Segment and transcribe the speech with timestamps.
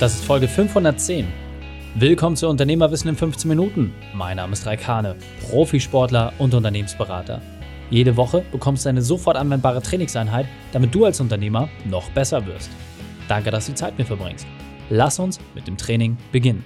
[0.00, 1.26] Das ist Folge 510.
[1.96, 3.92] Willkommen zu Unternehmerwissen in 15 Minuten.
[4.14, 5.16] Mein Name ist Raikane,
[5.50, 7.42] Profisportler und Unternehmensberater.
[7.90, 12.70] Jede Woche bekommst du eine sofort anwendbare Trainingseinheit, damit du als Unternehmer noch besser wirst.
[13.26, 14.46] Danke, dass du die Zeit mit mir verbringst.
[14.88, 16.64] Lass uns mit dem Training beginnen.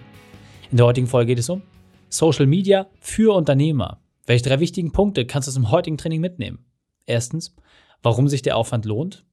[0.70, 1.62] In der heutigen Folge geht es um
[2.10, 4.02] Social Media für Unternehmer.
[4.26, 6.66] Welche drei wichtigen Punkte kannst du aus dem heutigen Training mitnehmen?
[7.06, 7.56] Erstens,
[8.02, 9.24] warum sich der Aufwand lohnt.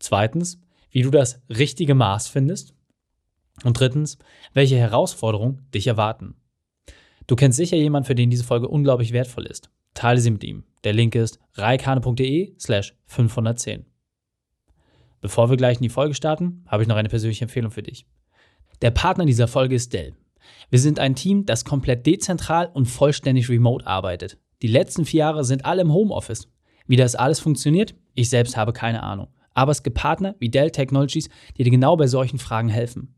[0.00, 0.60] Zweitens,
[0.90, 2.74] wie du das richtige Maß findest.
[3.64, 4.18] Und drittens,
[4.54, 6.34] welche Herausforderungen dich erwarten.
[7.26, 9.70] Du kennst sicher jemanden, für den diese Folge unglaublich wertvoll ist.
[9.94, 10.64] Teile sie mit ihm.
[10.84, 13.84] Der Link ist reikane.de slash 510.
[15.20, 18.06] Bevor wir gleich in die Folge starten, habe ich noch eine persönliche Empfehlung für dich.
[18.80, 20.14] Der Partner dieser Folge ist Dell.
[20.70, 24.38] Wir sind ein Team, das komplett dezentral und vollständig remote arbeitet.
[24.62, 26.48] Die letzten vier Jahre sind alle im Homeoffice.
[26.86, 29.28] Wie das alles funktioniert, ich selbst habe keine Ahnung.
[29.52, 33.14] Aber es gibt Partner wie Dell Technologies, die dir genau bei solchen Fragen helfen.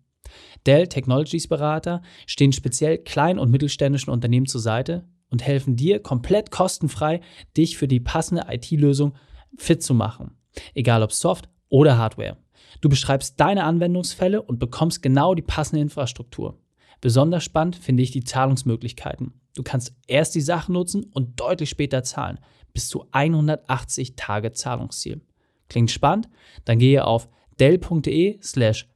[0.67, 6.51] Dell Technologies Berater stehen speziell kleinen und mittelständischen Unternehmen zur Seite und helfen dir komplett
[6.51, 7.21] kostenfrei,
[7.57, 9.15] dich für die passende IT-Lösung
[9.57, 10.37] fit zu machen.
[10.75, 12.37] Egal ob Soft oder Hardware.
[12.81, 16.59] Du beschreibst deine Anwendungsfälle und bekommst genau die passende Infrastruktur.
[17.01, 19.33] Besonders spannend finde ich die Zahlungsmöglichkeiten.
[19.55, 22.39] Du kannst erst die Sachen nutzen und deutlich später zahlen.
[22.73, 25.21] Bis zu 180 Tage Zahlungsziel.
[25.69, 26.29] Klingt spannend?
[26.65, 28.89] Dann gehe auf dell.de slash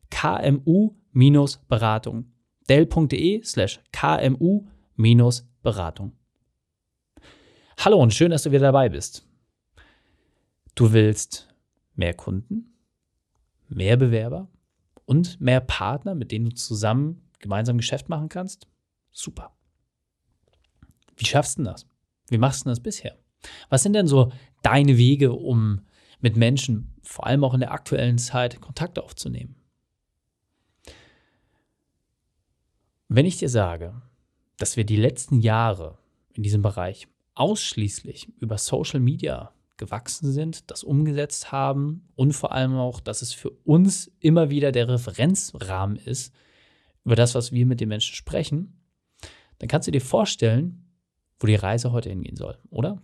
[1.17, 2.31] kmu-beratung.
[2.69, 6.12] dell.de slash kmu-beratung.
[7.78, 9.27] Hallo und schön, dass du wieder dabei bist.
[10.75, 11.48] Du willst
[11.95, 12.75] mehr Kunden,
[13.69, 14.50] mehr Bewerber
[15.06, 18.69] und mehr Partner, mit denen du zusammen gemeinsam Geschäft machen kannst?
[19.11, 19.56] Super.
[21.17, 21.86] Wie schaffst du das?
[22.28, 23.17] Wie machst du das bisher?
[23.70, 25.80] Was sind denn so deine Wege, um
[26.20, 29.56] mit Menschen, vor allem auch in der aktuellen Zeit, Kontakt aufzunehmen?
[33.09, 34.03] Wenn ich dir sage,
[34.59, 35.99] dass wir die letzten Jahre
[36.33, 42.75] in diesem Bereich ausschließlich über Social Media gewachsen sind, das umgesetzt haben und vor allem
[42.75, 46.35] auch, dass es für uns immer wieder der Referenzrahmen ist,
[47.05, 48.80] über das, was wir mit den Menschen sprechen,
[49.59, 50.85] dann kannst du dir vorstellen,
[51.39, 53.01] wo die Reise heute hingehen soll, oder?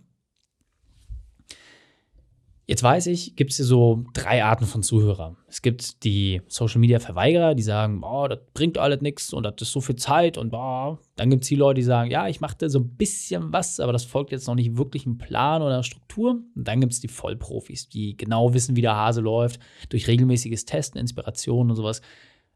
[2.65, 5.35] Jetzt weiß ich, gibt es hier so drei Arten von Zuhörern.
[5.47, 9.55] Es gibt die Social Media Verweigerer, die sagen, oh, das bringt alles nichts und das
[9.59, 10.97] ist so viel Zeit und boah.
[11.17, 13.81] Dann gibt es die Leute, die sagen, ja, ich mache da so ein bisschen was,
[13.81, 16.41] aber das folgt jetzt noch nicht wirklich einem Plan oder einer Struktur.
[16.55, 19.59] Und dann gibt es die Vollprofis, die genau wissen, wie der Hase läuft,
[19.89, 22.01] durch regelmäßiges Testen, Inspiration und sowas.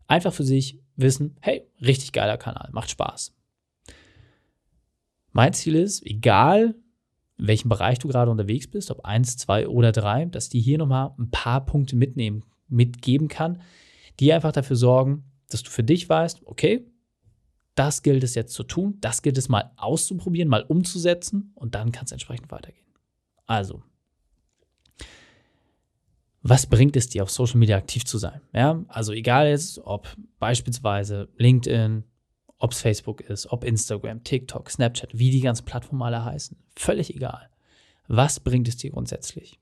[0.07, 3.34] Einfach für sich wissen, hey, richtig geiler Kanal, macht Spaß.
[5.34, 6.75] Mein Ziel ist, egal
[7.37, 10.77] in welchem Bereich du gerade unterwegs bist, ob eins, zwei oder drei, dass die hier
[10.77, 13.61] nochmal ein paar Punkte mitnehmen, mitgeben kann,
[14.19, 16.85] die einfach dafür sorgen, dass du für dich weißt, okay,
[17.75, 21.91] das gilt es jetzt zu tun, das gilt es mal auszuprobieren, mal umzusetzen und dann
[21.91, 22.87] kann es entsprechend weitergehen.
[23.45, 23.83] Also,
[26.41, 28.41] was bringt es dir, auf Social Media aktiv zu sein?
[28.53, 30.07] Ja, also egal jetzt, ob
[30.39, 32.03] beispielsweise LinkedIn,
[32.59, 36.57] ob es Facebook ist, ob Instagram, TikTok, Snapchat, wie die ganzen Plattformen alle heißen.
[36.75, 37.50] Völlig egal.
[38.07, 39.59] Was bringt es dir grundsätzlich?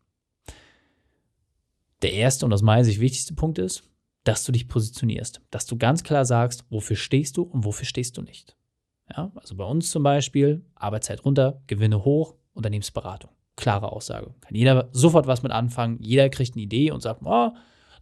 [2.01, 3.83] Der erste und aus meiner Sicht wichtigste Punkt ist,
[4.23, 8.17] dass du dich positionierst, dass du ganz klar sagst, wofür stehst du und wofür stehst
[8.17, 8.55] du nicht.
[9.09, 13.31] Ja, also bei uns zum Beispiel Arbeitszeit runter, Gewinne hoch, Unternehmensberatung.
[13.55, 14.33] Klare Aussage.
[14.41, 17.51] Kann jeder sofort was mit anfangen, jeder kriegt eine Idee und sagt, oh,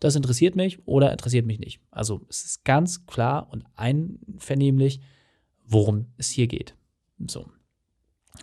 [0.03, 1.79] das interessiert mich oder interessiert mich nicht.
[1.89, 4.99] Also es ist ganz klar und einvernehmlich,
[5.65, 6.75] worum es hier geht.
[7.25, 7.49] So.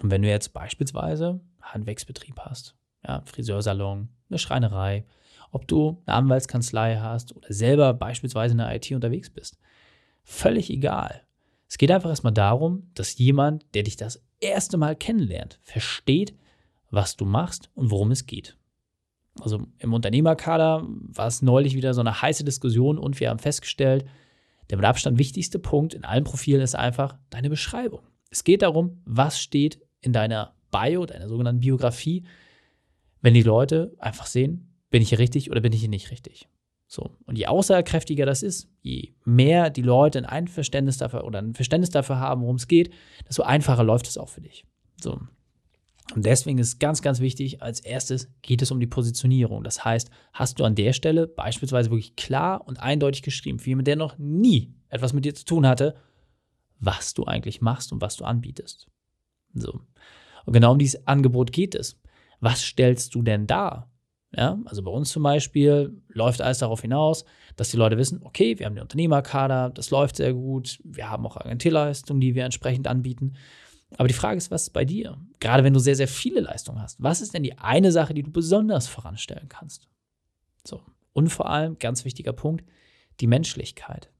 [0.03, 2.76] Und wenn du jetzt beispielsweise Handwerksbetrieb hast,
[3.06, 5.04] ja, Friseursalon, eine Schreinerei,
[5.50, 9.59] ob du eine Anwaltskanzlei hast oder selber beispielsweise in der IT unterwegs bist,
[10.22, 11.22] völlig egal.
[11.69, 16.34] Es geht einfach erstmal darum, dass jemand, der dich das erste Mal kennenlernt, versteht,
[16.91, 18.56] was du machst und worum es geht.
[19.42, 24.04] Also im Unternehmerkader war es neulich wieder so eine heiße Diskussion und wir haben festgestellt,
[24.69, 28.00] der mit Abstand wichtigste Punkt in allen Profilen ist einfach deine Beschreibung.
[28.31, 32.25] Es geht darum, was steht in deiner Bio, deiner sogenannten Biografie,
[33.20, 36.48] wenn die Leute einfach sehen, bin ich hier richtig oder bin ich hier nicht richtig.
[36.86, 37.16] So.
[37.26, 41.90] Und je aussagekräftiger das ist, je mehr die Leute ein Einverständnis dafür oder ein Verständnis
[41.90, 42.93] dafür haben, worum es geht,
[43.28, 44.64] desto einfacher läuft es auch für dich.
[45.00, 45.20] So.
[46.14, 49.62] Und deswegen ist ganz, ganz wichtig, als erstes geht es um die Positionierung.
[49.62, 53.84] Das heißt, hast du an der Stelle beispielsweise wirklich klar und eindeutig geschrieben, für jemanden,
[53.84, 55.94] der noch nie etwas mit dir zu tun hatte,
[56.80, 58.88] was du eigentlich machst und was du anbietest.
[59.54, 59.80] So.
[60.46, 62.00] Und genau um dieses Angebot geht es.
[62.40, 63.90] Was stellst du denn dar?
[64.34, 67.24] Ja, also bei uns zum Beispiel läuft alles darauf hinaus,
[67.56, 71.26] dass die Leute wissen, okay, wir haben den Unternehmerkader, das läuft sehr gut, wir haben
[71.26, 73.34] auch Agenturleistungen, die wir entsprechend anbieten.
[73.96, 75.19] Aber die Frage ist, was ist bei dir?
[75.40, 78.22] Gerade wenn du sehr, sehr viele Leistungen hast, was ist denn die eine Sache, die
[78.22, 79.88] du besonders voranstellen kannst?
[80.64, 80.82] So.
[81.12, 82.64] Und vor allem, ganz wichtiger Punkt,
[83.20, 84.10] die Menschlichkeit.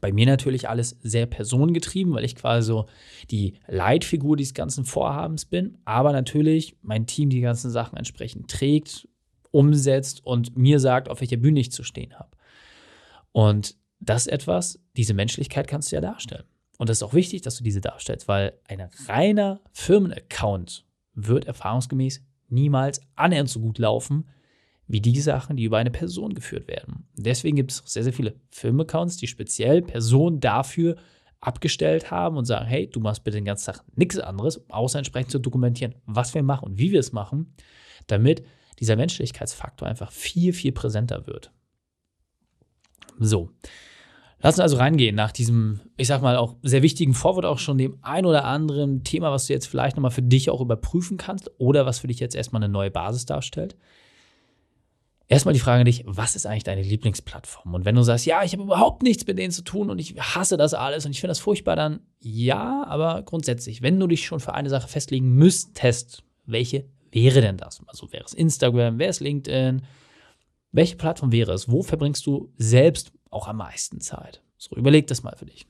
[0.00, 2.86] Bei mir natürlich alles sehr personengetrieben, weil ich quasi so
[3.30, 9.08] die Leitfigur dieses ganzen Vorhabens bin, aber natürlich mein Team die ganzen Sachen entsprechend trägt,
[9.52, 12.36] umsetzt und mir sagt, auf welcher Bühne ich zu stehen habe.
[13.32, 16.44] Und das ist etwas, diese Menschlichkeit kannst du ja darstellen.
[16.80, 22.24] Und das ist auch wichtig, dass du diese darstellst, weil ein reiner Firmenaccount wird erfahrungsgemäß
[22.48, 24.30] niemals annähernd so gut laufen
[24.86, 27.06] wie die Sachen, die über eine Person geführt werden.
[27.18, 30.96] Deswegen gibt es sehr, sehr viele Firmenaccounts, die speziell Personen dafür
[31.42, 35.32] abgestellt haben und sagen, hey, du machst bitte den ganzen Tag nichts anderes, außer entsprechend
[35.32, 37.54] zu dokumentieren, was wir machen und wie wir es machen,
[38.06, 38.42] damit
[38.78, 41.52] dieser Menschlichkeitsfaktor einfach viel, viel präsenter wird.
[43.18, 43.50] So.
[44.42, 47.76] Lass uns also reingehen nach diesem, ich sag mal, auch sehr wichtigen Vorwort, auch schon
[47.76, 51.50] dem ein oder anderen Thema, was du jetzt vielleicht nochmal für dich auch überprüfen kannst
[51.58, 53.76] oder was für dich jetzt erstmal eine neue Basis darstellt.
[55.28, 57.74] Erstmal die Frage an dich, was ist eigentlich deine Lieblingsplattform?
[57.74, 60.16] Und wenn du sagst, ja, ich habe überhaupt nichts mit denen zu tun und ich
[60.18, 64.24] hasse das alles und ich finde das furchtbar, dann ja, aber grundsätzlich, wenn du dich
[64.24, 67.80] schon für eine Sache festlegen müsstest, welche wäre denn das?
[67.86, 69.82] Also wäre es Instagram, wäre es LinkedIn?
[70.72, 71.70] Welche Plattform wäre es?
[71.70, 74.42] Wo verbringst du selbst auch am meisten Zeit?
[74.56, 75.66] So, überleg das mal für dich.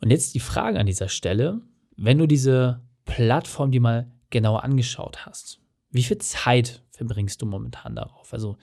[0.00, 1.60] Und jetzt die Frage an dieser Stelle,
[1.96, 5.60] wenn du diese Plattform dir mal genauer angeschaut hast,
[5.90, 8.32] wie viel Zeit verbringst du momentan darauf?
[8.32, 8.56] Also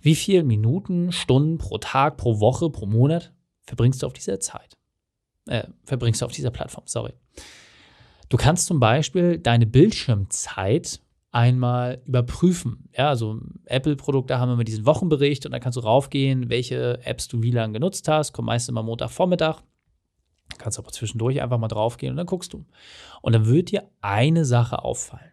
[0.00, 3.32] wie viele Minuten, Stunden pro Tag, pro Woche, pro Monat
[3.64, 4.76] verbringst du auf dieser Zeit?
[5.46, 7.12] Äh, verbringst du auf dieser Plattform, sorry.
[8.28, 12.88] Du kannst zum Beispiel deine Bildschirmzeit einmal überprüfen.
[12.96, 17.42] Ja, also Apple-Produkte haben immer diesen Wochenbericht und da kannst du raufgehen, welche Apps du
[17.42, 18.32] wie lange genutzt hast.
[18.32, 19.62] Kommt meistens immer Montagvormittag.
[20.56, 22.64] Kannst aber zwischendurch einfach mal draufgehen und dann guckst du.
[23.20, 25.32] Und dann wird dir eine Sache auffallen.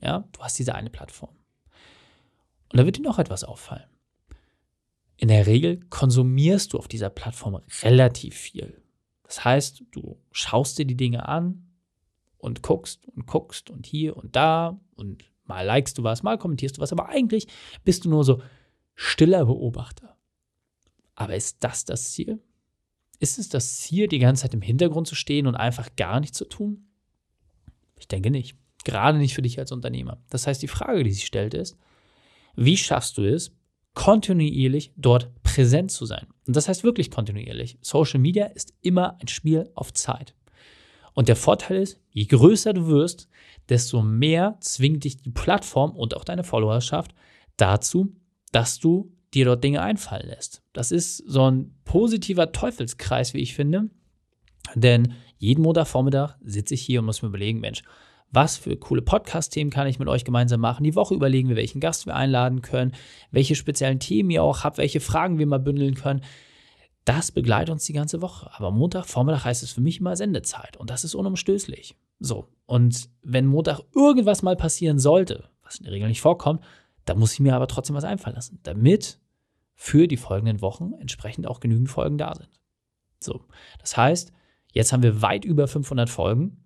[0.00, 1.34] Ja, du hast diese eine Plattform.
[2.70, 3.88] Und da wird dir noch etwas auffallen.
[5.16, 8.80] In der Regel konsumierst du auf dieser Plattform relativ viel.
[9.24, 11.67] Das heißt, du schaust dir die Dinge an,
[12.38, 16.76] und guckst und guckst und hier und da und mal likest du was, mal kommentierst
[16.76, 17.46] du was, aber eigentlich
[17.84, 18.40] bist du nur so
[18.94, 20.16] stiller Beobachter.
[21.14, 22.40] Aber ist das das Ziel?
[23.18, 26.38] Ist es das Ziel, die ganze Zeit im Hintergrund zu stehen und einfach gar nichts
[26.38, 26.86] zu tun?
[27.98, 28.56] Ich denke nicht.
[28.84, 30.22] Gerade nicht für dich als Unternehmer.
[30.30, 31.76] Das heißt, die Frage, die sich stellt, ist,
[32.54, 33.52] wie schaffst du es,
[33.94, 36.28] kontinuierlich dort präsent zu sein?
[36.46, 37.78] Und das heißt wirklich kontinuierlich.
[37.80, 40.34] Social Media ist immer ein Spiel auf Zeit.
[41.18, 43.28] Und der Vorteil ist, je größer du wirst,
[43.68, 47.12] desto mehr zwingt dich die Plattform und auch deine Followerschaft
[47.56, 48.14] dazu,
[48.52, 50.62] dass du dir dort Dinge einfallen lässt.
[50.72, 53.90] Das ist so ein positiver Teufelskreis, wie ich finde.
[54.76, 57.82] Denn jeden Montagvormittag sitze ich hier und muss mir überlegen, Mensch,
[58.30, 60.84] was für coole Podcast-Themen kann ich mit euch gemeinsam machen?
[60.84, 62.92] Die Woche überlegen wir, welchen Gast wir einladen können,
[63.32, 66.22] welche speziellen Themen ihr auch habt, welche Fragen wir mal bündeln können.
[67.08, 68.50] Das begleitet uns die ganze Woche.
[68.52, 70.76] Aber Montag, Vormittag heißt es für mich immer Sendezeit.
[70.76, 71.96] Und das ist unumstößlich.
[72.20, 72.48] So.
[72.66, 76.62] Und wenn Montag irgendwas mal passieren sollte, was in der Regel nicht vorkommt,
[77.06, 79.22] dann muss ich mir aber trotzdem was einfallen lassen, damit
[79.72, 82.50] für die folgenden Wochen entsprechend auch genügend Folgen da sind.
[83.20, 83.42] So.
[83.78, 84.30] Das heißt,
[84.74, 86.62] jetzt haben wir weit über 500 Folgen.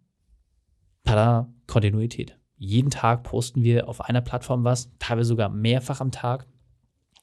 [1.05, 2.37] Tada, Kontinuität.
[2.57, 6.49] Jeden Tag posten wir auf einer Plattform was, teilweise sogar mehrfach am Tag.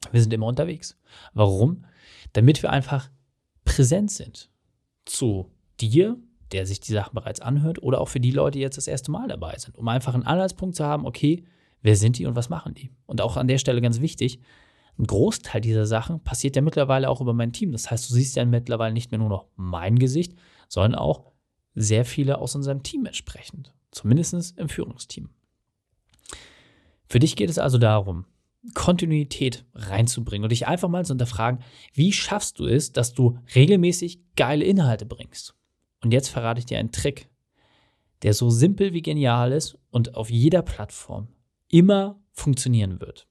[0.09, 0.97] Wir sind immer unterwegs.
[1.33, 1.83] Warum?
[2.33, 3.09] damit wir einfach
[3.69, 4.49] präsent sind
[5.05, 6.17] zu dir,
[6.51, 9.11] der sich die Sachen bereits anhört, oder auch für die Leute, die jetzt das erste
[9.11, 11.43] Mal dabei sind, um einfach einen Anhaltspunkt zu haben, okay,
[11.83, 12.89] wer sind die und was machen die?
[13.05, 14.39] Und auch an der Stelle ganz wichtig,
[14.97, 17.71] ein Großteil dieser Sachen passiert ja mittlerweile auch über mein Team.
[17.71, 20.33] Das heißt, du siehst ja mittlerweile nicht mehr nur noch mein Gesicht,
[20.67, 21.31] sondern auch
[21.75, 23.73] sehr viele aus unserem Team entsprechend.
[23.91, 25.29] Zumindest im Führungsteam.
[27.07, 28.25] Für dich geht es also darum,
[28.73, 31.63] Kontinuität reinzubringen und dich einfach mal zu hinterfragen,
[31.93, 35.55] wie schaffst du es, dass du regelmäßig geile Inhalte bringst?
[36.01, 37.29] Und jetzt verrate ich dir einen Trick,
[38.21, 41.29] der so simpel wie genial ist und auf jeder Plattform
[41.69, 43.27] immer funktionieren wird.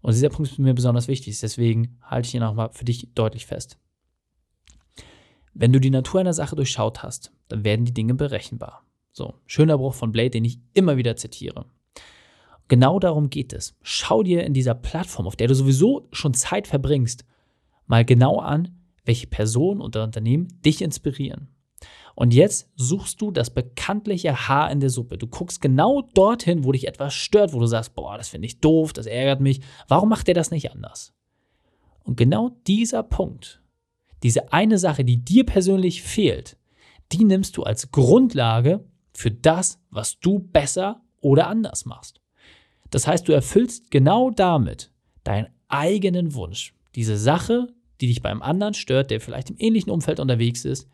[0.00, 3.12] Und dieser Punkt ist mir besonders wichtig, deswegen halte ich ihn auch mal für dich
[3.14, 3.78] deutlich fest.
[5.54, 8.84] Wenn du die Natur einer Sache durchschaut hast, dann werden die Dinge berechenbar.
[9.12, 11.66] So, schöner Bruch von Blade, den ich immer wieder zitiere.
[12.68, 13.76] Genau darum geht es.
[13.82, 17.24] Schau dir in dieser Plattform, auf der du sowieso schon Zeit verbringst,
[17.86, 21.48] mal genau an, welche Personen oder Unternehmen dich inspirieren.
[22.14, 25.16] Und jetzt suchst du das bekanntliche Haar in der Suppe.
[25.16, 28.60] Du guckst genau dorthin, wo dich etwas stört, wo du sagst, boah, das finde ich
[28.60, 29.60] doof, das ärgert mich.
[29.86, 31.14] Warum macht der das nicht anders?
[32.02, 33.62] Und genau dieser Punkt,
[34.22, 36.56] diese eine Sache, die dir persönlich fehlt,
[37.12, 42.20] die nimmst du als Grundlage für das, was du besser oder anders machst.
[42.90, 44.90] Das heißt, du erfüllst genau damit
[45.24, 46.74] deinen eigenen Wunsch.
[46.94, 47.68] Diese Sache,
[48.00, 50.88] die dich beim anderen stört, der vielleicht im ähnlichen Umfeld unterwegs ist,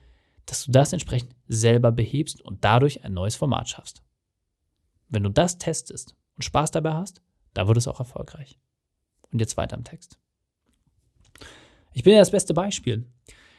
[0.46, 4.02] dass du das entsprechend selber behebst und dadurch ein neues Format schaffst.
[5.08, 7.22] Wenn du das testest und Spaß dabei hast,
[7.54, 8.58] da wird es auch erfolgreich.
[9.30, 10.18] Und jetzt weiter im Text.
[11.92, 13.06] Ich bin ja das beste Beispiel.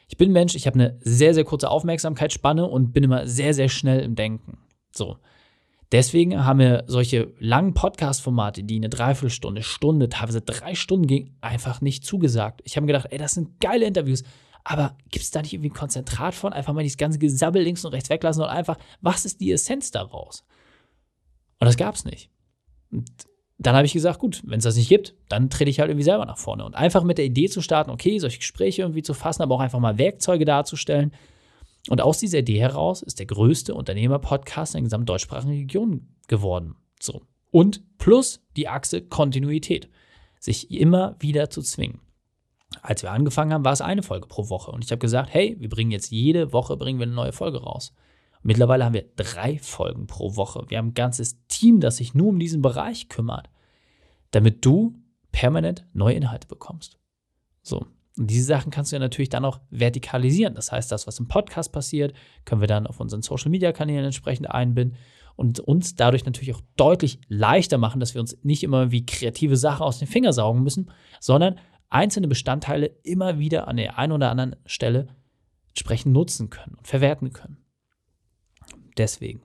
[0.07, 3.69] Ich bin Mensch, ich habe eine sehr, sehr kurze Aufmerksamkeitsspanne und bin immer sehr, sehr
[3.69, 4.59] schnell im Denken.
[4.91, 5.17] So.
[5.91, 11.81] Deswegen haben wir solche langen Podcast-Formate, die eine Dreiviertelstunde, Stunde, teilweise drei Stunden gingen, einfach
[11.81, 12.61] nicht zugesagt.
[12.63, 14.23] Ich habe mir gedacht, ey, das sind geile Interviews.
[14.63, 16.51] Aber gibt es da nicht irgendwie ein Konzentrat von?
[16.51, 19.91] Einfach mal dieses ganze Gesabbel links und rechts weglassen und einfach, was ist die Essenz
[19.91, 20.43] daraus?
[21.59, 22.31] Und das gab es nicht.
[22.91, 23.07] Und
[23.59, 26.03] dann habe ich gesagt, gut, wenn es das nicht gibt, dann trete ich halt irgendwie
[26.03, 26.65] selber nach vorne.
[26.65, 29.59] Und einfach mit der Idee zu starten, okay, solche Gespräche irgendwie zu fassen, aber auch
[29.59, 31.13] einfach mal Werkzeuge darzustellen.
[31.89, 36.75] Und aus dieser Idee heraus ist der größte Unternehmer-Podcast in der gesamten deutschsprachigen Region geworden.
[36.99, 37.21] So.
[37.51, 39.89] Und plus die Achse Kontinuität.
[40.39, 42.01] Sich immer wieder zu zwingen.
[42.81, 44.71] Als wir angefangen haben, war es eine Folge pro Woche.
[44.71, 47.61] Und ich habe gesagt, hey, wir bringen jetzt jede Woche bringen wir eine neue Folge
[47.61, 47.93] raus.
[48.43, 50.65] Mittlerweile haben wir drei Folgen pro Woche.
[50.67, 53.49] Wir haben ein ganzes Team, das sich nur um diesen Bereich kümmert,
[54.31, 54.99] damit du
[55.31, 56.99] permanent neue Inhalte bekommst.
[57.63, 57.87] So.
[58.17, 60.55] Und diese Sachen kannst du ja natürlich dann auch vertikalisieren.
[60.55, 62.13] Das heißt, das, was im Podcast passiert,
[62.45, 64.97] können wir dann auf unseren Social Media Kanälen entsprechend einbinden
[65.35, 69.57] und uns dadurch natürlich auch deutlich leichter machen, dass wir uns nicht immer wie kreative
[69.57, 74.31] Sachen aus den Fingern saugen müssen, sondern einzelne Bestandteile immer wieder an der einen oder
[74.31, 75.07] anderen Stelle
[75.69, 77.65] entsprechend nutzen können und verwerten können
[78.97, 79.41] deswegen.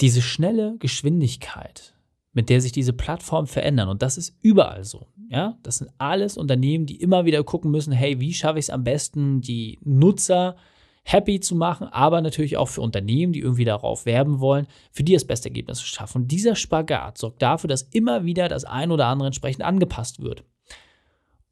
[0.00, 1.94] Diese schnelle Geschwindigkeit,
[2.32, 5.06] mit der sich diese Plattformen verändern, und das ist überall so.
[5.28, 8.70] Ja, das sind alles Unternehmen, die immer wieder gucken müssen, hey, wie schaffe ich es
[8.70, 10.56] am besten, die Nutzer
[11.04, 15.14] happy zu machen, aber natürlich auch für Unternehmen, die irgendwie darauf werben wollen, für die
[15.14, 16.22] das beste Ergebnis zu schaffen.
[16.22, 20.44] Und dieser Spagat sorgt dafür, dass immer wieder das ein oder andere entsprechend angepasst wird.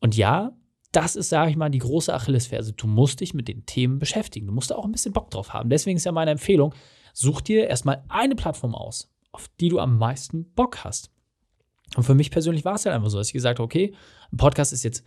[0.00, 0.52] Und ja,
[0.92, 2.72] das ist, sage ich mal, die große Achillesferse.
[2.72, 4.46] Du musst dich mit den Themen beschäftigen.
[4.46, 5.70] Du musst da auch ein bisschen Bock drauf haben.
[5.70, 6.74] Deswegen ist ja meine Empfehlung,
[7.12, 11.12] such dir erstmal eine Plattform aus, auf die du am meisten Bock hast.
[11.96, 13.94] Und für mich persönlich war es halt einfach so, dass ich gesagt habe, okay,
[14.32, 15.04] ein Podcast ist jetzt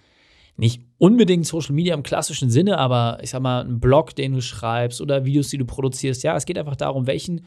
[0.56, 4.42] nicht unbedingt Social Media im klassischen Sinne, aber ich sag mal, ein Blog, den du
[4.42, 6.24] schreibst oder Videos, die du produzierst.
[6.24, 7.46] Ja, es geht einfach darum, welchen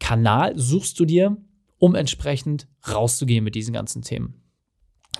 [0.00, 1.36] Kanal suchst du dir,
[1.78, 4.42] um entsprechend rauszugehen mit diesen ganzen Themen.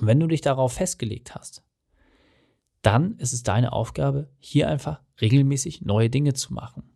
[0.00, 1.62] Und wenn du dich darauf festgelegt hast,
[2.82, 6.90] dann ist es deine Aufgabe, hier einfach regelmäßig neue Dinge zu machen.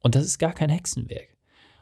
[0.00, 1.33] Und das ist gar kein Hexenwerk.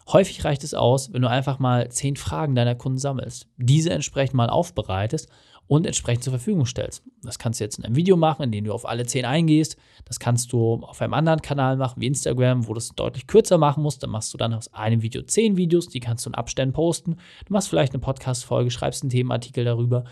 [0.09, 4.35] Häufig reicht es aus, wenn du einfach mal zehn Fragen deiner Kunden sammelst, diese entsprechend
[4.35, 5.29] mal aufbereitest
[5.69, 7.03] und entsprechend zur Verfügung stellst.
[7.23, 9.77] Das kannst du jetzt in einem Video machen, in dem du auf alle zehn eingehst.
[10.05, 13.59] Das kannst du auf einem anderen Kanal machen, wie Instagram, wo du es deutlich kürzer
[13.59, 14.03] machen musst.
[14.03, 17.17] Dann machst du dann aus einem Video zehn Videos, die kannst du in Abständen posten.
[17.47, 20.05] Du machst vielleicht eine Podcast-Folge, schreibst einen Themenartikel darüber.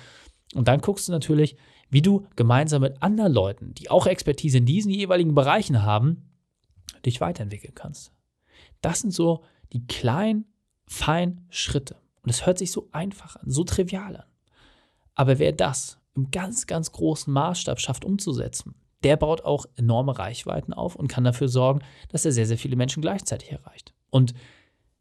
[0.54, 1.56] Und dann guckst du natürlich,
[1.90, 6.30] wie du gemeinsam mit anderen Leuten, die auch Expertise in diesen jeweiligen Bereichen haben,
[7.04, 8.12] dich weiterentwickeln kannst.
[8.80, 10.46] Das sind so die kleinen,
[10.86, 11.96] feinen Schritte.
[12.22, 14.24] Und es hört sich so einfach an, so trivial an.
[15.14, 20.72] Aber wer das im ganz, ganz großen Maßstab schafft umzusetzen, der baut auch enorme Reichweiten
[20.72, 23.94] auf und kann dafür sorgen, dass er sehr, sehr viele Menschen gleichzeitig erreicht.
[24.10, 24.34] Und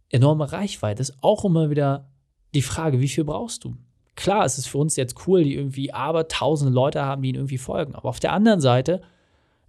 [0.09, 2.09] enorme Reichweite ist auch immer wieder
[2.53, 3.75] die Frage, wie viel brauchst du?
[4.15, 7.37] Klar, es ist für uns jetzt cool, die irgendwie aber tausende Leute haben, die ihnen
[7.37, 7.95] irgendwie folgen.
[7.95, 9.01] Aber auf der anderen Seite,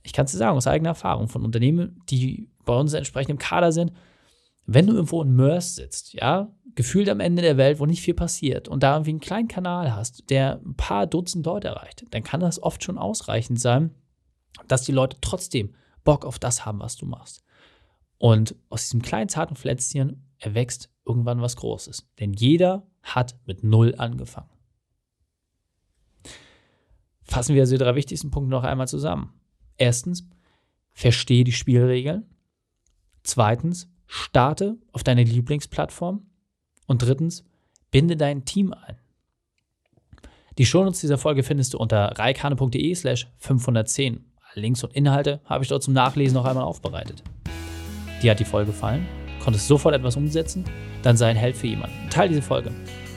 [0.03, 3.39] ich kann es dir sagen, aus eigener Erfahrung von Unternehmen, die bei uns entsprechend im
[3.39, 3.93] Kader sind,
[4.73, 8.15] wenn du irgendwo in Mörs sitzt, ja, gefühlt am Ende der Welt, wo nicht viel
[8.15, 12.23] passiert und da irgendwie einen kleinen Kanal hast, der ein paar Dutzend Leute erreicht, dann
[12.23, 13.93] kann das oft schon ausreichend sein,
[14.69, 15.75] dass die Leute trotzdem
[16.05, 17.43] Bock auf das haben, was du machst.
[18.19, 22.09] Und aus diesem kleinen zarten Pflänzchen erwächst irgendwann was Großes.
[22.21, 24.51] Denn jeder hat mit Null angefangen.
[27.25, 29.33] Fassen wir also die drei wichtigsten Punkte noch einmal zusammen.
[29.79, 30.29] Erstens,
[30.93, 32.25] verstehe die Spielregeln.
[33.25, 36.27] Zweitens, starte auf deine Lieblingsplattform.
[36.87, 37.45] Und drittens,
[37.93, 38.97] binde dein Team ein.
[40.59, 44.25] Die Shownotes dieser Folge findest du unter reikane.de slash 510.
[44.55, 47.23] Links und Inhalte habe ich dort zum Nachlesen noch einmal aufbereitet.
[48.21, 49.07] Dir hat die Folge gefallen?
[49.39, 50.65] Konntest sofort etwas umsetzen?
[51.03, 52.11] Dann sei ein Held für jemanden.
[52.11, 52.73] Teil diese Folge.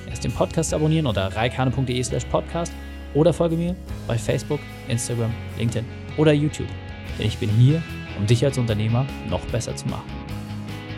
[0.07, 2.71] Erst den Podcast abonnieren unter reikane.de slash podcast
[3.15, 3.75] oder folge mir
[4.07, 5.85] bei Facebook, Instagram, LinkedIn
[6.17, 6.69] oder YouTube.
[7.17, 7.81] Denn ich bin hier,
[8.19, 10.22] um dich als Unternehmer noch besser zu machen.